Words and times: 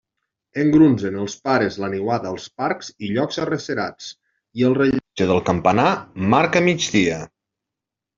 Engrunsen 0.61 1.17
els 1.23 1.33
pares 1.49 1.75
la 1.83 1.89
niuada 1.91 2.31
als 2.31 2.47
parcs 2.61 2.89
i 3.07 3.09
llocs 3.17 3.37
arrecerats, 3.43 4.07
i 4.61 4.65
el 4.71 4.79
rellotge 4.79 5.29
del 5.33 5.43
campanar 5.51 5.85
marca 6.35 6.65
migdia. 6.69 7.21